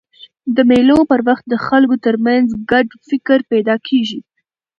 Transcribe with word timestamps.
د 0.55 0.57
مېلو 0.69 0.97
پر 1.11 1.19
وخت 1.27 1.45
د 1.49 1.55
خلکو 1.67 1.95
ترمنځ 2.05 2.47
ګډ 2.71 2.87
فکر 3.09 3.39
پیدا 3.51 3.75
کېږي. 3.87 4.19